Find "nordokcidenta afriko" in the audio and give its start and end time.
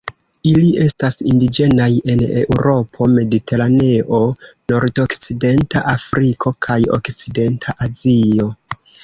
4.73-6.55